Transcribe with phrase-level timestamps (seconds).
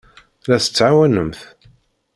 [0.47, 1.39] La t-tettɛawanemt?